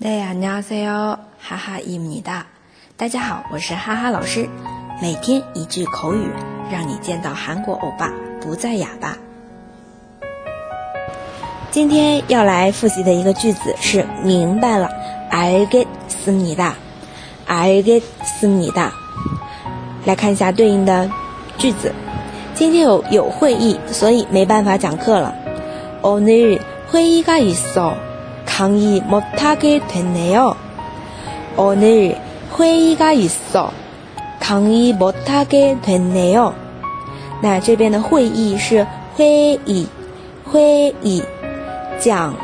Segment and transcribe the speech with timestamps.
[0.00, 2.46] 大家好，哈哈伊米哒。
[2.96, 4.48] 大家好，我是哈哈老师。
[5.02, 6.28] 每天一句口语，
[6.70, 8.10] 让你见到韩国欧巴
[8.40, 9.16] 不再哑巴。
[11.70, 14.88] 今天要来复习的一个句子是“明白了”，
[15.30, 16.72] 알겠습니 다，
[17.46, 18.90] 알겠습니 다。
[20.04, 21.10] 来看一下对应的
[21.58, 21.92] 句子。
[22.54, 25.34] 今天有有会议，所以没办法讲课了。
[26.02, 27.94] 오늘회의가있어
[28.50, 30.56] 강의 못하게 됐네요.
[31.56, 32.20] 오늘
[32.58, 33.70] 회의가 있어
[34.40, 36.54] 강의 못하게 됐네요.
[37.42, 38.86] 那这边的会议是
[39.18, 39.86] 회의,
[40.52, 41.22] 회의,
[41.98, 42.34] 讲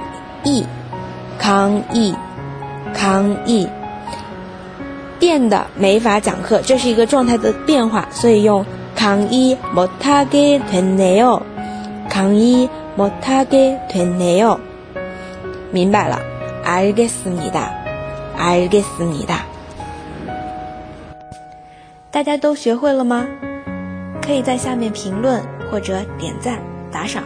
[0.45, 0.67] 义,
[1.39, 2.15] 강의,
[2.95, 3.69] 강의.
[5.19, 8.65] 变的没法讲课，这是一个状态的变化，所以用
[8.97, 11.41] 강의 못하게 됐네요.
[12.11, 14.59] 강의 못하게 됐네요.
[15.73, 16.19] 明白了，
[16.65, 17.71] 알겠습니 다，
[18.37, 19.45] 알겠습니 다。
[22.11, 23.27] 大家都学会了吗？
[24.21, 27.25] 可以在下面评论或者点赞打赏。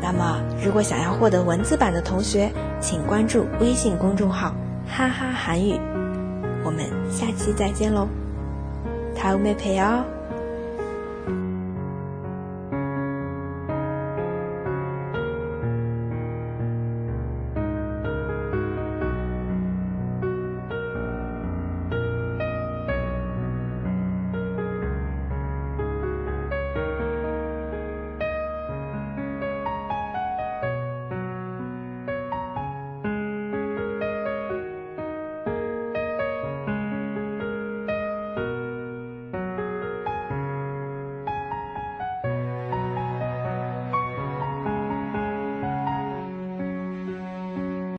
[0.00, 4.54] 那么，如果想要获得文字版的同学，请关注微信公众号“
[4.88, 5.78] 哈哈韩语”。
[6.64, 8.08] 我们下期再见喽，
[9.16, 10.04] 다음에봬요